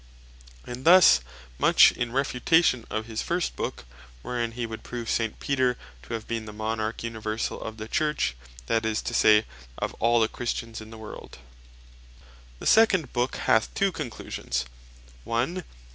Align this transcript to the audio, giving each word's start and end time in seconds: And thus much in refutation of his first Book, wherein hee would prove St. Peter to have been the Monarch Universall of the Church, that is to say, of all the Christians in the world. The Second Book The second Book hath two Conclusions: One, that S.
And 0.65 0.83
thus 0.83 1.21
much 1.59 1.91
in 1.91 2.11
refutation 2.11 2.85
of 2.89 3.05
his 3.05 3.21
first 3.21 3.55
Book, 3.55 3.85
wherein 4.23 4.53
hee 4.53 4.65
would 4.65 4.81
prove 4.81 5.11
St. 5.11 5.39
Peter 5.39 5.77
to 6.01 6.15
have 6.15 6.27
been 6.27 6.45
the 6.45 6.51
Monarch 6.53 7.03
Universall 7.03 7.61
of 7.61 7.77
the 7.77 7.87
Church, 7.87 8.35
that 8.65 8.83
is 8.83 9.03
to 9.03 9.13
say, 9.13 9.45
of 9.77 9.93
all 9.99 10.19
the 10.19 10.27
Christians 10.27 10.81
in 10.81 10.89
the 10.89 10.97
world. 10.97 11.37
The 12.57 12.65
Second 12.65 13.13
Book 13.13 13.33
The 13.35 13.43
second 13.43 13.43
Book 13.43 13.45
hath 13.45 13.73
two 13.75 13.91
Conclusions: 13.91 14.65
One, 15.23 15.53
that 15.53 15.65
S. 15.67 15.73